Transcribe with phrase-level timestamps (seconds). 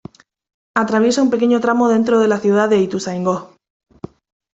[0.75, 3.51] Atraviesa un pequeño tramo dentro de la ciudad de Ituzaingó.